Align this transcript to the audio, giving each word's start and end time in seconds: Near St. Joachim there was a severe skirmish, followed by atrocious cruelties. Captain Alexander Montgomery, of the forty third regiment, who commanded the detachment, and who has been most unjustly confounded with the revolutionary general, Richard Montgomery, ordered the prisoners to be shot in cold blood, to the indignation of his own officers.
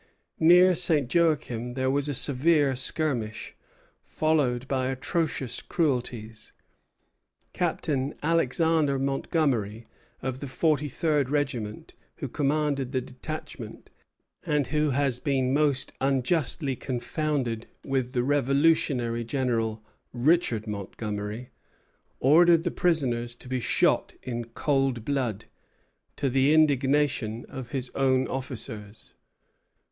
Near 0.39 0.73
St. 0.73 1.13
Joachim 1.13 1.75
there 1.75 1.91
was 1.91 2.09
a 2.09 2.15
severe 2.15 2.75
skirmish, 2.75 3.55
followed 4.01 4.67
by 4.67 4.87
atrocious 4.87 5.61
cruelties. 5.61 6.51
Captain 7.53 8.15
Alexander 8.23 8.97
Montgomery, 8.97 9.85
of 10.23 10.39
the 10.39 10.47
forty 10.47 10.89
third 10.89 11.29
regiment, 11.29 11.93
who 12.15 12.27
commanded 12.27 12.93
the 12.93 12.99
detachment, 13.01 13.91
and 14.43 14.65
who 14.73 14.89
has 14.89 15.19
been 15.19 15.53
most 15.53 15.93
unjustly 16.01 16.75
confounded 16.75 17.67
with 17.85 18.13
the 18.13 18.23
revolutionary 18.23 19.23
general, 19.23 19.83
Richard 20.13 20.65
Montgomery, 20.65 21.51
ordered 22.19 22.63
the 22.63 22.71
prisoners 22.71 23.35
to 23.35 23.47
be 23.47 23.59
shot 23.59 24.15
in 24.23 24.45
cold 24.45 25.05
blood, 25.05 25.45
to 26.15 26.27
the 26.27 26.55
indignation 26.55 27.45
of 27.47 27.69
his 27.69 27.91
own 27.93 28.25
officers. 28.29 29.13